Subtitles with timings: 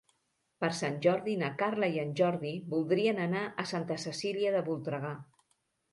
[0.63, 5.17] Per Sant Jordi na Carla i en Jordi voldrien anar a Santa Cecília de Voltregà.